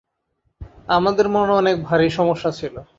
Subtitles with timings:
[0.87, 2.75] আমাদের মনে অনেক ভারী সমস্যা ছিল।